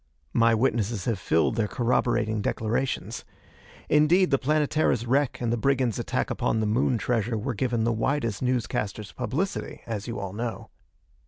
[0.33, 3.23] My witnesses have filed their corroborating declarations.
[3.87, 7.93] Indeed, the Planetara's wreck and the brigands' attack upon the Moon treasure were given the
[7.93, 10.69] widest news casters' publicity, as you all know.